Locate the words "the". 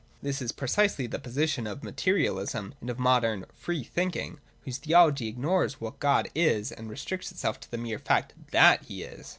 1.05-1.19, 7.69-7.77